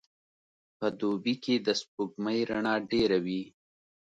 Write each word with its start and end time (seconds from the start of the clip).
په 0.77 0.87
دوبي 0.99 1.35
کي 1.43 1.55
د 1.65 1.67
سپوږمۍ 1.81 2.39
رڼا 2.49 2.75
ډېره 2.91 3.17
وي. 3.25 3.41